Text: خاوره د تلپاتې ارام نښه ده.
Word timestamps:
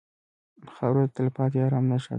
خاوره 0.73 1.03
د 1.07 1.09
تلپاتې 1.15 1.57
ارام 1.65 1.85
نښه 1.91 2.07
ده. 2.07 2.09